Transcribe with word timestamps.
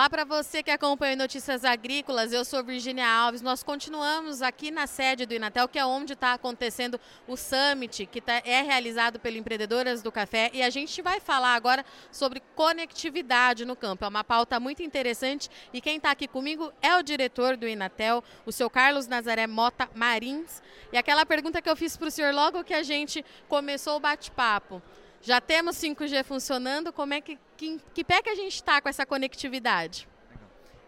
Olá 0.00 0.08
para 0.08 0.24
você 0.24 0.62
que 0.62 0.70
acompanha 0.70 1.14
Notícias 1.14 1.62
Agrícolas, 1.62 2.32
eu 2.32 2.42
sou 2.42 2.64
Virginia 2.64 3.06
Alves. 3.06 3.42
Nós 3.42 3.62
continuamos 3.62 4.40
aqui 4.40 4.70
na 4.70 4.86
sede 4.86 5.26
do 5.26 5.34
Inatel, 5.34 5.68
que 5.68 5.78
é 5.78 5.84
onde 5.84 6.14
está 6.14 6.32
acontecendo 6.32 6.98
o 7.28 7.36
Summit, 7.36 8.06
que 8.06 8.18
tá, 8.18 8.40
é 8.46 8.62
realizado 8.62 9.20
pelo 9.20 9.36
Empreendedoras 9.36 10.00
do 10.00 10.10
Café. 10.10 10.50
E 10.54 10.62
a 10.62 10.70
gente 10.70 11.02
vai 11.02 11.20
falar 11.20 11.54
agora 11.54 11.84
sobre 12.10 12.42
conectividade 12.54 13.66
no 13.66 13.76
campo. 13.76 14.02
É 14.02 14.08
uma 14.08 14.24
pauta 14.24 14.58
muito 14.58 14.82
interessante 14.82 15.50
e 15.70 15.82
quem 15.82 15.98
está 15.98 16.12
aqui 16.12 16.26
comigo 16.26 16.72
é 16.80 16.96
o 16.96 17.02
diretor 17.02 17.58
do 17.58 17.68
Inatel, 17.68 18.24
o 18.46 18.52
seu 18.52 18.70
Carlos 18.70 19.06
Nazaré 19.06 19.46
Mota 19.46 19.86
Marins. 19.94 20.62
E 20.94 20.96
aquela 20.96 21.26
pergunta 21.26 21.60
que 21.60 21.68
eu 21.68 21.76
fiz 21.76 21.98
para 21.98 22.08
o 22.08 22.10
senhor 22.10 22.32
logo 22.32 22.64
que 22.64 22.72
a 22.72 22.82
gente 22.82 23.22
começou 23.50 23.98
o 23.98 24.00
bate-papo. 24.00 24.82
Já 25.22 25.38
temos 25.38 25.76
5G 25.76 26.24
funcionando, 26.24 26.92
como 26.92 27.12
é 27.12 27.20
que, 27.20 27.38
que, 27.54 27.78
que 27.92 28.02
pé 28.02 28.22
que 28.22 28.30
a 28.30 28.34
gente 28.34 28.54
está 28.54 28.80
com 28.80 28.88
essa 28.88 29.04
conectividade? 29.04 30.08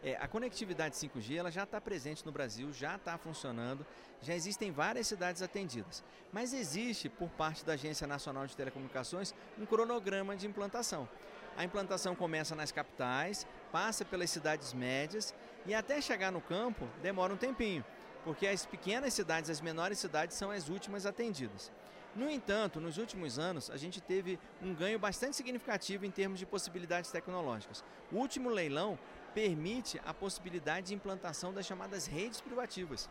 É, 0.03 0.17
a 0.17 0.27
conectividade 0.27 0.97
5G 0.97 1.37
ela 1.37 1.51
já 1.51 1.65
está 1.65 1.81
presente 1.81 2.25
no 2.25 2.33
Brasil, 2.33 2.73
já 2.73 2.97
está 2.97 3.19
funcionando, 3.19 3.87
já 4.23 4.35
existem 4.35 4.73
várias 4.73 5.07
cidades 5.07 5.43
atendidas. 5.43 6.03
Mas 6.33 6.55
existe, 6.55 7.11
por 7.11 7.29
parte 7.29 7.63
da 7.63 7.75
Agência 7.75 8.07
Nacional 8.07 8.47
de 8.47 8.57
Telecomunicações, 8.57 9.35
um 9.59 9.67
cronograma 9.67 10.35
de 10.35 10.47
implantação. 10.47 11.07
A 11.55 11.63
implantação 11.63 12.15
começa 12.15 12.57
nas 12.57 12.73
capitais, 12.73 13.47
passa 13.71 14.03
pelas 14.03 14.31
cidades 14.31 14.73
médias 14.73 15.35
e 15.67 15.75
até 15.75 16.01
chegar 16.01 16.33
no 16.33 16.41
campo 16.41 16.89
demora 17.03 17.35
um 17.35 17.37
tempinho, 17.37 17.85
porque 18.25 18.47
as 18.47 18.65
pequenas 18.65 19.13
cidades, 19.13 19.51
as 19.51 19.61
menores 19.61 19.99
cidades 19.99 20.37
são 20.39 20.51
as 20.51 20.71
últimas 20.71 21.05
atendidas. 21.05 21.71
No 22.15 22.29
entanto, 22.29 22.79
nos 22.79 22.99
últimos 22.99 23.39
anos, 23.39 23.71
a 23.71 23.77
gente 23.79 23.99
teve 24.01 24.39
um 24.61 24.75
ganho 24.75 24.99
bastante 24.99 25.35
significativo 25.35 26.05
em 26.05 26.11
termos 26.11 26.39
de 26.39 26.45
possibilidades 26.45 27.11
tecnológicas. 27.11 27.83
O 28.11 28.17
último 28.17 28.51
leilão 28.51 28.99
permite 29.35 29.99
a 30.05 30.13
possibilidade 30.13 30.89
de 30.89 30.95
implantação 30.95 31.55
das 31.55 31.65
chamadas 31.65 32.07
redes 32.07 32.41
privativas. 32.41 33.09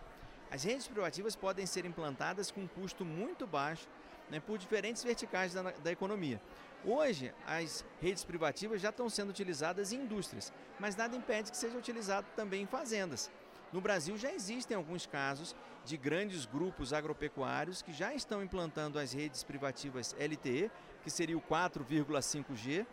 As 0.52 0.63
redes 0.63 0.88
privativas 0.88 1.35
podem 1.35 1.66
ser 1.66 1.83
implantadas 1.83 2.52
com 2.52 2.61
um 2.61 2.67
custo 2.67 3.03
muito 3.03 3.47
baixo 3.47 3.88
né, 4.29 4.39
por 4.39 4.59
diferentes 4.59 5.03
verticais 5.03 5.53
da, 5.53 5.72
da 5.72 5.91
economia. 5.91 6.39
Hoje, 6.85 7.33
as 7.45 7.83
redes 7.99 8.23
privativas 8.23 8.81
já 8.81 8.89
estão 8.89 9.09
sendo 9.09 9.29
utilizadas 9.29 9.91
em 9.91 10.02
indústrias, 10.02 10.53
mas 10.79 10.95
nada 10.95 11.16
impede 11.16 11.52
que 11.52 11.57
seja 11.57 11.77
utilizado 11.77 12.27
também 12.35 12.63
em 12.63 12.67
fazendas. 12.67 13.31
No 13.72 13.80
Brasil 13.80 14.17
já 14.17 14.31
existem 14.31 14.75
alguns 14.75 15.05
casos 15.05 15.55
de 15.86 15.95
grandes 15.95 16.45
grupos 16.45 16.91
agropecuários 16.91 17.81
que 17.81 17.94
já 17.94 18.13
estão 18.13 18.44
implantando 18.44 19.00
as 19.00 19.13
redes 19.13 19.44
privativas 19.44 20.13
LTE, 20.19 20.69
que 21.03 21.09
seria 21.09 21.38
o 21.38 21.41
4,5G, 21.41 22.86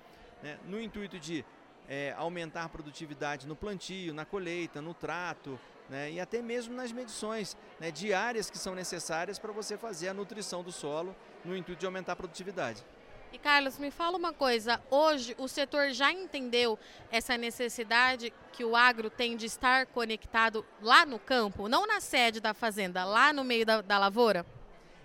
né, 0.43 0.59
no 0.67 0.81
intuito 0.81 1.19
de 1.19 1.45
é, 1.89 2.15
aumentar 2.17 2.65
a 2.65 2.69
produtividade 2.69 3.47
no 3.47 3.57
plantio, 3.57 4.15
na 4.15 4.25
colheita, 4.25 4.81
no 4.81 4.95
trato 4.95 5.59
né, 5.89 6.13
e 6.13 6.21
até 6.21 6.41
mesmo 6.43 6.75
nas 6.75 6.93
medições 6.93 7.57
né, 7.81 7.91
diárias 7.91 8.51
que 8.51 8.59
são 8.59 8.75
necessárias 8.75 9.39
para 9.39 9.53
você 9.53 9.77
fazer 9.77 10.09
a 10.09 10.15
nutrição 10.15 10.63
do 10.63 10.71
solo 10.71 11.17
no 11.45 11.57
intuito 11.57 11.81
de 11.81 11.87
aumentar 11.87 12.13
a 12.13 12.17
produtividade. 12.17 12.85
E 13.31 13.39
Carlos, 13.39 13.79
me 13.79 13.91
fala 13.91 14.17
uma 14.17 14.33
coisa. 14.33 14.81
Hoje 14.91 15.35
o 15.39 15.47
setor 15.47 15.91
já 15.91 16.11
entendeu 16.11 16.79
essa 17.11 17.37
necessidade 17.37 18.33
que 18.53 18.65
o 18.65 18.75
agro 18.75 19.11
tem 19.11 19.37
de 19.37 19.45
estar 19.45 19.87
conectado 19.87 20.65
lá 20.81 21.05
no 21.05 21.19
campo, 21.19 21.69
não 21.69 21.87
na 21.87 22.01
sede 22.01 22.41
da 22.41 22.55
fazenda, 22.55 23.05
lá 23.05 23.33
no 23.33 23.45
meio 23.45 23.67
da, 23.67 23.83
da 23.83 23.99
lavoura? 23.99 24.47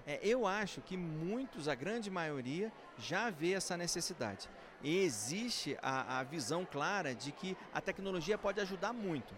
É, 0.08 0.20
eu 0.24 0.48
acho 0.48 0.82
que 0.82 0.96
muitos, 0.96 1.68
a 1.68 1.76
grande 1.76 2.10
maioria, 2.10 2.72
já 2.98 3.30
vê 3.30 3.54
essa 3.54 3.76
necessidade. 3.76 4.50
E 4.82 5.00
existe 5.00 5.78
a, 5.82 6.20
a 6.20 6.24
visão 6.24 6.66
clara 6.66 7.14
de 7.14 7.32
que 7.32 7.58
a 7.74 7.82
tecnologia 7.82 8.38
pode 8.38 8.60
ajudar 8.62 8.94
muito. 8.94 9.34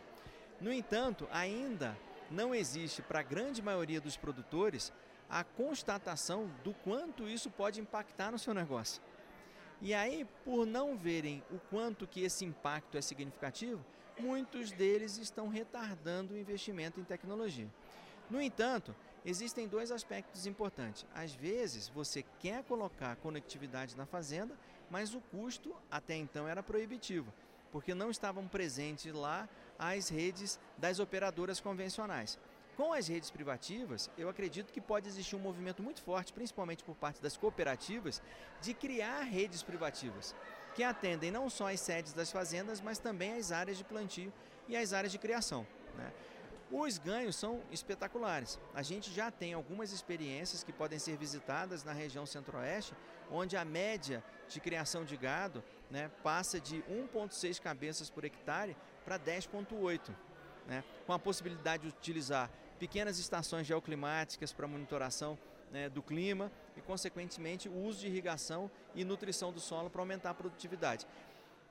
No 0.62 0.72
entanto, 0.72 1.28
ainda 1.32 1.98
não 2.30 2.54
existe 2.54 3.02
para 3.02 3.20
a 3.20 3.24
grande 3.24 3.62
maioria 3.62 4.02
dos 4.02 4.18
produtores 4.18 4.92
a 5.30 5.44
constatação 5.44 6.50
do 6.64 6.74
quanto 6.74 7.28
isso 7.28 7.50
pode 7.50 7.80
impactar 7.80 8.32
no 8.32 8.40
seu 8.40 8.54
negócio. 8.54 9.02
E 9.82 9.94
aí, 9.94 10.26
por 10.44 10.66
não 10.66 10.98
verem 10.98 11.44
o 11.52 11.60
quanto 11.70 12.08
que 12.08 12.22
esse 12.22 12.46
impacto 12.46 12.98
é 12.98 13.02
significativo, 13.02 13.84
muitos 14.20 14.72
deles 14.72 15.18
estão 15.18 15.48
retardando 15.48 16.34
o 16.34 16.38
investimento 16.38 17.00
em 17.00 17.04
tecnologia. 17.04 17.68
No 18.30 18.42
entanto, 18.42 18.96
existem 19.24 19.68
dois 19.68 19.92
aspectos 19.92 20.46
importantes. 20.46 21.06
Às 21.14 21.34
vezes, 21.34 21.90
você 21.90 22.24
quer 22.40 22.64
colocar 22.64 23.16
conectividade 23.18 23.96
na 23.98 24.06
fazenda, 24.06 24.58
mas 24.90 25.14
o 25.14 25.20
custo 25.20 25.76
até 25.92 26.16
então 26.16 26.48
era 26.48 26.64
proibitivo, 26.64 27.32
porque 27.72 27.94
não 27.94 28.10
estavam 28.10 28.48
presentes 28.48 29.14
lá 29.14 29.50
as 29.78 30.10
redes 30.10 30.60
das 30.78 31.00
operadoras 31.00 31.60
convencionais. 31.60 32.40
Com 32.76 32.92
as 32.92 33.08
redes 33.08 33.32
privativas, 33.32 34.10
eu 34.18 34.28
acredito 34.28 34.74
que 34.74 34.82
pode 34.82 35.08
existir 35.08 35.36
um 35.36 35.40
movimento 35.40 35.82
muito 35.82 36.02
forte, 36.02 36.34
principalmente 36.34 36.84
por 36.84 36.96
parte 36.96 37.22
das 37.22 37.38
cooperativas, 37.38 38.22
de 38.62 38.74
criar 38.74 39.22
redes 39.22 39.64
privativas, 39.64 40.36
que 40.76 40.84
atendem 40.84 41.32
não 41.32 41.50
só 41.50 41.72
as 41.72 41.80
sedes 41.80 42.12
das 42.12 42.32
fazendas, 42.32 42.82
mas 42.82 43.00
também 43.00 43.34
as 43.38 43.54
áreas 43.54 43.78
de 43.78 43.86
plantio 43.86 44.32
e 44.68 44.76
as 44.76 44.92
áreas 44.92 45.12
de 45.12 45.18
criação. 45.18 45.66
Né? 45.96 46.12
Os 46.70 46.98
ganhos 46.98 47.38
são 47.38 47.62
espetaculares. 47.72 48.60
A 48.74 48.82
gente 48.82 49.10
já 49.14 49.32
tem 49.32 49.54
algumas 49.54 49.94
experiências 49.94 50.62
que 50.62 50.74
podem 50.74 51.00
ser 51.00 51.16
visitadas 51.16 51.86
na 51.86 51.94
região 51.94 52.26
centro-oeste, 52.26 52.94
onde 53.32 53.56
a 53.56 53.64
média 53.64 54.22
de 54.50 54.60
criação 54.60 55.06
de 55.06 55.16
gado 55.16 55.64
né, 55.90 56.12
passa 56.22 56.60
de 56.60 56.84
1,6 56.84 57.62
cabeças 57.62 58.10
por 58.10 58.26
hectare 58.26 58.76
para 59.06 59.18
10,8. 59.18 60.14
Né, 60.68 60.84
com 61.06 61.14
a 61.14 61.20
possibilidade 61.20 61.84
de 61.84 61.90
utilizar 61.90 62.50
pequenas 62.80 63.20
estações 63.20 63.66
geoclimáticas 63.66 64.52
para 64.52 64.68
monitoração 64.68 65.38
né, 65.72 65.90
do 65.90 66.02
clima 66.02 66.52
e, 66.78 66.82
consequentemente, 66.82 67.68
o 67.68 67.76
uso 67.76 68.00
de 68.00 68.08
irrigação 68.08 68.70
e 68.94 69.04
nutrição 69.04 69.52
do 69.52 69.60
solo 69.60 69.90
para 69.90 70.02
aumentar 70.02 70.32
a 70.32 70.34
produtividade. 70.34 71.06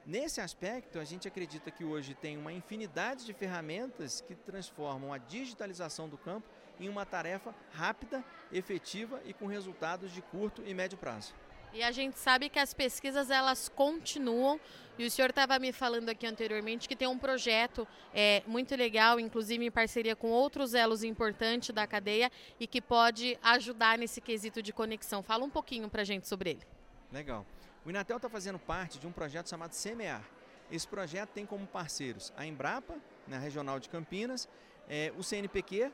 Nesse 0.06 0.40
aspecto, 0.40 0.98
a 0.98 1.04
gente 1.04 1.26
acredita 1.26 1.70
que 1.70 1.82
hoje 1.82 2.14
tem 2.14 2.36
uma 2.36 2.52
infinidade 2.52 3.24
de 3.24 3.32
ferramentas 3.32 4.20
que 4.20 4.34
transformam 4.34 5.12
a 5.12 5.18
digitalização 5.18 6.08
do 6.08 6.18
campo 6.18 6.46
em 6.78 6.90
uma 6.90 7.06
tarefa 7.06 7.54
rápida, 7.72 8.22
efetiva 8.52 9.22
e 9.24 9.32
com 9.32 9.46
resultados 9.46 10.12
de 10.12 10.20
curto 10.20 10.62
e 10.66 10.74
médio 10.74 10.98
prazo. 10.98 11.34
E 11.74 11.82
a 11.82 11.90
gente 11.90 12.16
sabe 12.20 12.48
que 12.48 12.58
as 12.60 12.72
pesquisas 12.72 13.30
elas 13.30 13.68
continuam. 13.68 14.60
E 14.96 15.04
o 15.04 15.10
senhor 15.10 15.30
estava 15.30 15.58
me 15.58 15.72
falando 15.72 16.08
aqui 16.08 16.24
anteriormente 16.24 16.88
que 16.88 16.94
tem 16.94 17.08
um 17.08 17.18
projeto 17.18 17.86
é, 18.14 18.44
muito 18.46 18.76
legal, 18.76 19.18
inclusive 19.18 19.66
em 19.66 19.70
parceria 19.72 20.14
com 20.14 20.30
outros 20.30 20.72
elos 20.72 21.02
importantes 21.02 21.74
da 21.74 21.84
cadeia 21.84 22.30
e 22.60 22.66
que 22.68 22.80
pode 22.80 23.36
ajudar 23.42 23.98
nesse 23.98 24.20
quesito 24.20 24.62
de 24.62 24.72
conexão. 24.72 25.20
Fala 25.20 25.44
um 25.44 25.50
pouquinho 25.50 25.90
para 25.90 26.02
a 26.02 26.04
gente 26.04 26.28
sobre 26.28 26.50
ele. 26.50 26.62
Legal. 27.10 27.44
O 27.84 27.90
Inatel 27.90 28.18
está 28.18 28.28
fazendo 28.28 28.58
parte 28.60 29.00
de 29.00 29.06
um 29.08 29.12
projeto 29.12 29.50
chamado 29.50 29.72
Semear. 29.72 30.22
Esse 30.70 30.86
projeto 30.86 31.30
tem 31.30 31.44
como 31.44 31.66
parceiros 31.66 32.32
a 32.36 32.46
Embrapa, 32.46 32.94
na 33.26 33.38
Regional 33.38 33.80
de 33.80 33.88
Campinas, 33.88 34.48
é, 34.88 35.12
o 35.18 35.24
CNPq, 35.24 35.90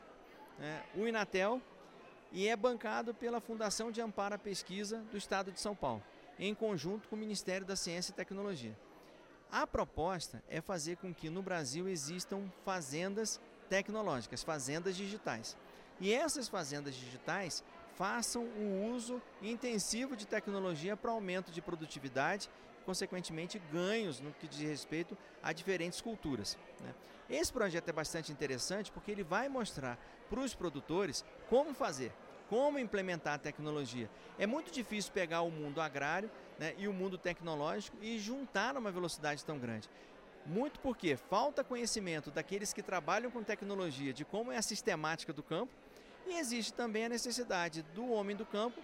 é, 0.59 0.81
o 0.95 1.07
Inatel 1.07 1.59
e 2.31 2.47
é 2.47 2.55
bancado 2.55 3.13
pela 3.13 3.41
Fundação 3.41 3.91
de 3.91 4.01
Amparo 4.01 4.35
à 4.35 4.37
Pesquisa 4.37 4.99
do 5.11 5.17
Estado 5.17 5.51
de 5.51 5.59
São 5.59 5.75
Paulo, 5.75 6.01
em 6.39 6.55
conjunto 6.55 7.07
com 7.07 7.15
o 7.15 7.19
Ministério 7.19 7.65
da 7.65 7.75
Ciência 7.75 8.11
e 8.11 8.15
Tecnologia. 8.15 8.77
A 9.51 9.67
proposta 9.67 10.41
é 10.49 10.61
fazer 10.61 10.97
com 10.97 11.13
que 11.13 11.29
no 11.29 11.41
Brasil 11.41 11.89
existam 11.89 12.49
fazendas 12.63 13.39
tecnológicas, 13.69 14.43
fazendas 14.43 14.95
digitais. 14.95 15.57
E 15.99 16.13
essas 16.13 16.47
fazendas 16.47 16.95
digitais 16.95 17.63
façam 17.95 18.43
o 18.43 18.93
uso 18.93 19.21
intensivo 19.41 20.15
de 20.15 20.25
tecnologia 20.25 20.95
para 20.95 21.11
aumento 21.11 21.51
de 21.51 21.61
produtividade 21.61 22.49
consequentemente, 22.85 23.61
ganhos 23.71 24.19
no 24.19 24.33
que 24.33 24.47
diz 24.47 24.61
respeito 24.61 25.17
a 25.41 25.53
diferentes 25.53 26.01
culturas. 26.01 26.57
Né? 26.81 26.93
Esse 27.29 27.51
projeto 27.51 27.87
é 27.87 27.93
bastante 27.93 28.31
interessante 28.31 28.91
porque 28.91 29.11
ele 29.11 29.23
vai 29.23 29.47
mostrar 29.47 29.97
para 30.29 30.39
os 30.39 30.53
produtores 30.53 31.23
como 31.51 31.73
fazer, 31.73 32.13
como 32.49 32.79
implementar 32.79 33.33
a 33.33 33.37
tecnologia. 33.37 34.09
É 34.39 34.47
muito 34.47 34.71
difícil 34.71 35.11
pegar 35.11 35.41
o 35.41 35.51
mundo 35.51 35.81
agrário 35.81 36.31
né, 36.57 36.73
e 36.77 36.87
o 36.87 36.93
mundo 36.93 37.17
tecnológico 37.17 37.97
e 38.01 38.17
juntar 38.17 38.73
numa 38.73 38.89
velocidade 38.89 39.43
tão 39.43 39.59
grande. 39.59 39.89
Muito 40.45 40.79
porque 40.79 41.17
falta 41.17 41.61
conhecimento 41.61 42.31
daqueles 42.31 42.71
que 42.71 42.81
trabalham 42.81 43.29
com 43.29 43.43
tecnologia 43.43 44.13
de 44.13 44.23
como 44.23 44.49
é 44.49 44.55
a 44.55 44.61
sistemática 44.61 45.33
do 45.33 45.43
campo 45.43 45.73
e 46.25 46.39
existe 46.39 46.71
também 46.73 47.03
a 47.03 47.09
necessidade 47.09 47.83
do 47.93 48.09
homem 48.09 48.33
do 48.33 48.45
campo 48.45 48.81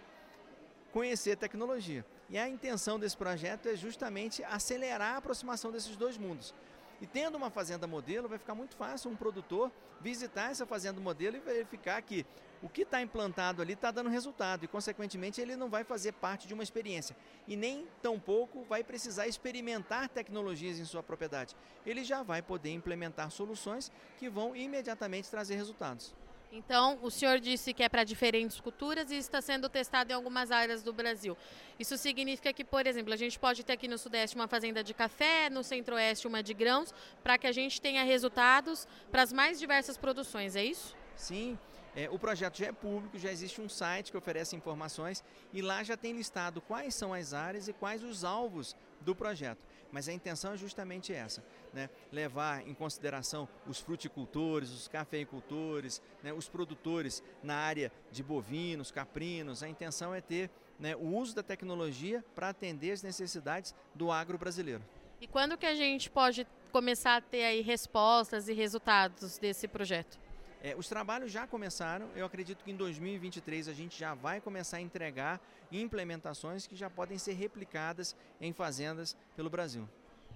conhecer 0.92 1.38
tecnologia. 1.38 2.06
E 2.30 2.38
a 2.38 2.50
intenção 2.50 3.00
desse 3.00 3.16
projeto 3.16 3.70
é 3.70 3.78
justamente 3.78 4.44
acelerar 4.44 5.14
a 5.14 5.18
aproximação 5.20 5.72
desses 5.72 5.96
dois 5.96 6.18
mundos. 6.18 6.54
E 7.00 7.06
tendo 7.06 7.36
uma 7.36 7.50
fazenda 7.50 7.86
modelo, 7.86 8.28
vai 8.28 8.38
ficar 8.38 8.56
muito 8.56 8.76
fácil 8.76 9.12
um 9.12 9.16
produtor 9.16 9.72
visitar 10.02 10.52
essa 10.52 10.66
fazenda 10.66 11.00
modelo 11.00 11.38
e 11.38 11.40
verificar 11.40 12.02
que 12.02 12.26
o 12.62 12.68
que 12.68 12.82
está 12.82 13.02
implantado 13.02 13.62
ali 13.62 13.74
está 13.74 13.92
dando 13.92 14.10
resultado 14.10 14.64
e, 14.64 14.68
consequentemente, 14.68 15.40
ele 15.40 15.56
não 15.56 15.70
vai 15.70 15.84
fazer 15.84 16.14
parte 16.14 16.48
de 16.48 16.54
uma 16.54 16.64
experiência 16.64 17.16
e 17.48 17.56
nem 17.56 17.88
tampouco 18.02 18.64
vai 18.64 18.84
precisar 18.84 19.28
experimentar 19.28 20.10
tecnologias 20.10 20.80
em 20.80 20.86
sua 20.86 21.04
propriedade. 21.04 21.56
Ele 21.86 22.04
já 22.04 22.24
vai 22.24 22.42
poder 22.42 22.72
implementar 22.72 23.30
soluções 23.30 23.92
que 24.18 24.28
vão 24.28 24.56
imediatamente 24.56 25.30
trazer 25.30 25.56
resultados. 25.56 26.16
Então, 26.52 26.98
o 27.02 27.12
senhor 27.12 27.40
disse 27.40 27.74
que 27.74 27.84
é 27.84 27.90
para 27.90 28.04
diferentes 28.04 28.60
culturas 28.60 29.12
e 29.12 29.16
está 29.16 29.42
sendo 29.42 29.68
testado 29.68 30.12
em 30.12 30.16
algumas 30.16 30.52
áreas 30.52 30.82
do 30.82 30.94
Brasil. 30.94 31.38
Isso 31.78 31.98
significa 31.98 32.54
que, 32.54 32.64
por 32.64 32.88
exemplo, 32.88 33.14
a 33.14 33.18
gente 33.18 33.38
pode 33.38 33.64
ter 33.64 33.74
aqui 33.74 33.88
no 33.88 33.98
Sudeste 33.98 34.36
uma 34.36 34.48
fazenda 34.48 34.84
de 34.84 34.94
café, 34.94 35.50
no 35.50 35.64
Centro-Oeste 35.64 36.28
uma 36.28 36.42
de 36.42 36.54
grãos, 36.54 36.94
para 37.22 37.38
que 37.38 37.48
a 37.48 37.52
gente 37.52 37.82
tenha 37.82 38.04
resultados 38.04 38.88
para 39.12 39.24
as 39.24 39.34
mais 39.34 39.60
diversas 39.60 39.98
produções, 39.98 40.56
é 40.56 40.64
isso? 40.64 40.96
Sim. 41.16 41.58
É, 41.96 42.08
o 42.12 42.20
projeto 42.20 42.60
já 42.60 42.68
é 42.68 42.72
público, 42.72 43.18
já 43.18 43.32
existe 43.32 43.60
um 43.60 43.68
site 43.68 44.12
que 44.12 44.18
oferece 44.18 44.56
informações 44.56 45.24
e 45.52 45.64
lá 45.64 45.84
já 45.84 45.98
tem 45.98 46.14
listado 46.14 46.62
quais 46.62 46.94
são 46.94 47.12
as 47.12 47.34
áreas 47.34 47.68
e 47.68 47.74
quais 47.74 48.04
os 48.04 48.24
alvos 48.24 48.76
do 49.02 49.16
projeto. 49.16 49.60
Mas 49.92 50.10
a 50.10 50.14
intenção 50.14 50.54
é 50.54 50.58
justamente 50.58 51.14
essa, 51.14 51.44
né? 51.74 51.90
levar 52.12 52.68
em 52.68 52.74
consideração 52.74 53.48
os 53.66 53.80
fruticultores, 53.80 54.72
os 54.72 54.88
cafeicultores, 54.88 56.02
né? 56.22 56.34
os 56.34 56.50
produtores 56.50 57.24
na 57.42 57.56
área 57.56 57.92
de 58.12 58.22
bovinos, 58.24 58.92
caprinos. 58.92 59.64
A 59.64 59.70
intenção 59.70 60.14
é 60.14 60.22
ter 60.22 60.50
né, 60.80 60.96
o 60.96 61.16
uso 61.16 61.36
da 61.36 61.44
tecnologia 61.44 62.24
para 62.36 62.50
atender 62.50 62.92
as 62.92 63.02
necessidades 63.02 63.74
do 63.96 64.12
agro 64.12 64.38
brasileiro. 64.38 64.84
E 65.20 65.28
quando 65.28 65.58
que 65.58 65.66
a 65.66 65.76
gente 65.76 66.10
pode 66.10 66.46
começar 66.72 67.16
a 67.16 67.22
ter 67.22 67.44
aí 67.44 67.62
respostas 67.62 68.48
e 68.48 68.54
resultados 68.54 69.38
desse 69.38 69.68
projeto? 69.68 70.20
É, 70.64 70.76
os 70.76 70.88
trabalhos 70.88 71.32
já 71.32 71.46
começaram, 71.46 72.10
eu 72.16 72.26
acredito 72.26 72.64
que 72.64 72.72
em 72.72 72.76
2023 72.76 73.68
a 73.68 73.74
gente 73.74 73.98
já 73.98 74.14
vai 74.14 74.42
começar 74.42 74.78
a 74.78 74.82
entregar 74.82 75.40
implementações 75.72 76.66
que 76.66 76.76
já 76.76 76.90
podem 76.90 77.18
ser 77.18 77.34
replicadas 77.34 78.16
em 78.42 78.52
fazendas 78.52 79.16
pelo 79.36 79.50
Brasil. 79.50 79.88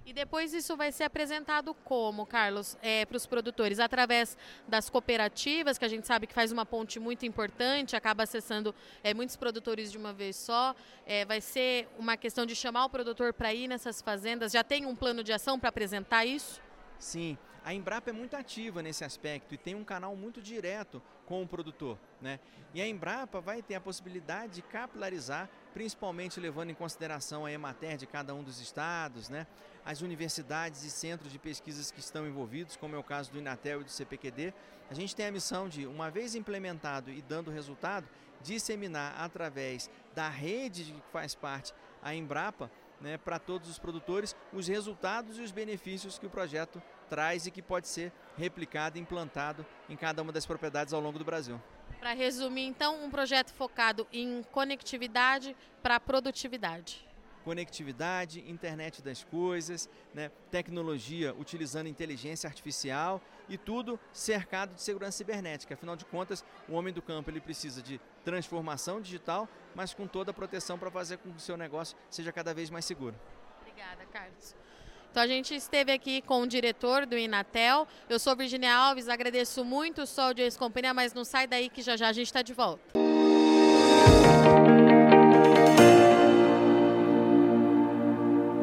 E 0.03 0.13
depois 0.13 0.51
isso 0.53 0.75
vai 0.75 0.91
ser 0.91 1.03
apresentado 1.03 1.73
como, 1.73 2.25
Carlos, 2.25 2.75
é, 2.81 3.05
para 3.05 3.17
os 3.17 3.27
produtores? 3.27 3.79
Através 3.79 4.35
das 4.67 4.89
cooperativas, 4.89 5.77
que 5.77 5.85
a 5.85 5.87
gente 5.87 6.07
sabe 6.07 6.25
que 6.25 6.33
faz 6.33 6.51
uma 6.51 6.65
ponte 6.65 6.99
muito 6.99 7.25
importante, 7.25 7.95
acaba 7.95 8.23
acessando 8.23 8.73
é, 9.03 9.13
muitos 9.13 9.35
produtores 9.35 9.91
de 9.91 9.97
uma 9.97 10.11
vez 10.11 10.35
só. 10.35 10.75
É, 11.05 11.23
vai 11.23 11.39
ser 11.39 11.87
uma 11.99 12.17
questão 12.17 12.47
de 12.47 12.55
chamar 12.55 12.85
o 12.85 12.89
produtor 12.89 13.31
para 13.31 13.53
ir 13.53 13.67
nessas 13.67 14.01
fazendas? 14.01 14.51
Já 14.51 14.63
tem 14.63 14.87
um 14.87 14.95
plano 14.95 15.23
de 15.23 15.31
ação 15.33 15.59
para 15.59 15.69
apresentar 15.69 16.25
isso? 16.25 16.59
Sim, 16.97 17.37
a 17.63 17.73
Embrapa 17.73 18.09
é 18.09 18.13
muito 18.13 18.35
ativa 18.35 18.81
nesse 18.81 19.03
aspecto 19.03 19.53
e 19.53 19.57
tem 19.57 19.75
um 19.75 19.83
canal 19.83 20.15
muito 20.15 20.41
direto 20.41 21.01
com 21.25 21.43
o 21.43 21.47
produtor. 21.47 21.97
Né? 22.19 22.39
E 22.73 22.81
a 22.81 22.87
Embrapa 22.87 23.39
vai 23.39 23.61
ter 23.61 23.75
a 23.75 23.81
possibilidade 23.81 24.55
de 24.55 24.61
capilarizar, 24.63 25.47
principalmente 25.73 26.39
levando 26.39 26.71
em 26.71 26.73
consideração 26.73 27.45
a 27.45 27.51
Emater 27.51 27.97
de 27.97 28.07
cada 28.07 28.33
um 28.33 28.43
dos 28.43 28.59
estados, 28.59 29.29
né? 29.29 29.45
as 29.85 30.01
universidades 30.01 30.83
e 30.83 30.89
centros 30.89 31.31
de 31.31 31.37
pesquisas 31.37 31.91
que 31.91 31.99
estão 31.99 32.27
envolvidos, 32.27 32.75
como 32.75 32.95
é 32.95 32.97
o 32.97 33.03
caso 33.03 33.31
do 33.31 33.37
Inatel 33.37 33.81
e 33.81 33.83
do 33.83 33.91
CPQD. 33.91 34.53
A 34.89 34.93
gente 34.93 35.15
tem 35.15 35.27
a 35.27 35.31
missão 35.31 35.69
de, 35.69 35.85
uma 35.85 36.09
vez 36.09 36.35
implementado 36.35 37.11
e 37.11 37.21
dando 37.21 37.51
resultado, 37.51 38.09
disseminar 38.41 39.13
através 39.19 39.89
da 40.15 40.27
rede 40.27 40.85
de 40.85 40.93
que 40.93 41.11
faz 41.11 41.35
parte 41.35 41.73
a 42.01 42.15
Embrapa 42.15 42.71
né, 43.01 43.17
para 43.17 43.39
todos 43.39 43.69
os 43.69 43.79
produtores 43.79 44.35
os 44.53 44.67
resultados 44.67 45.37
e 45.37 45.41
os 45.41 45.51
benefícios 45.51 46.17
que 46.17 46.25
o 46.25 46.29
projeto 46.29 46.81
traz 47.09 47.45
e 47.45 47.51
que 47.51 47.61
pode 47.61 47.87
ser 47.87 48.11
replicado 48.37 48.97
e 48.97 49.01
implantado 49.01 49.65
em 49.89 49.97
cada 49.97 50.21
uma 50.21 50.31
das 50.31 50.45
propriedades 50.45 50.93
ao 50.93 51.01
longo 51.01 51.19
do 51.19 51.25
Brasil. 51.25 51.61
Para 51.99 52.13
resumir, 52.13 52.65
então, 52.65 53.03
um 53.03 53.09
projeto 53.09 53.51
focado 53.53 54.07
em 54.11 54.41
conectividade 54.43 55.55
para 55.83 55.99
produtividade 55.99 57.10
conectividade, 57.43 58.43
internet 58.49 59.01
das 59.01 59.23
coisas, 59.23 59.89
né, 60.13 60.31
tecnologia 60.49 61.33
utilizando 61.33 61.87
inteligência 61.87 62.47
artificial 62.47 63.21
e 63.49 63.57
tudo 63.57 63.99
cercado 64.13 64.75
de 64.75 64.81
segurança 64.81 65.17
cibernética. 65.17 65.73
Afinal 65.73 65.95
de 65.95 66.05
contas, 66.05 66.43
o 66.69 66.73
homem 66.73 66.93
do 66.93 67.01
campo 67.01 67.29
ele 67.29 67.41
precisa 67.41 67.81
de 67.81 67.99
transformação 68.23 69.01
digital, 69.01 69.47
mas 69.75 69.93
com 69.93 70.07
toda 70.07 70.31
a 70.31 70.33
proteção 70.33 70.77
para 70.77 70.91
fazer 70.91 71.17
com 71.17 71.31
que 71.31 71.37
o 71.37 71.41
seu 71.41 71.57
negócio 71.57 71.97
seja 72.09 72.31
cada 72.31 72.53
vez 72.53 72.69
mais 72.69 72.85
seguro. 72.85 73.15
Obrigada, 73.61 74.05
Carlos. 74.11 74.55
Então 75.11 75.23
a 75.23 75.27
gente 75.27 75.53
esteve 75.53 75.91
aqui 75.91 76.21
com 76.21 76.41
o 76.41 76.47
diretor 76.47 77.05
do 77.05 77.17
Inatel. 77.17 77.85
Eu 78.09 78.17
sou 78.17 78.33
Virginia 78.33 78.73
Alves, 78.73 79.09
agradeço 79.09 79.65
muito 79.65 80.03
o 80.03 80.07
Sol 80.07 80.33
de 80.33 80.41
Ex-Companhia, 80.41 80.93
mas 80.93 81.13
não 81.13 81.25
sai 81.25 81.45
daí 81.45 81.69
que 81.69 81.81
já 81.81 81.97
já 81.97 82.07
a 82.07 82.13
gente 82.13 82.27
está 82.27 82.41
de 82.41 82.53
volta. 82.53 83.00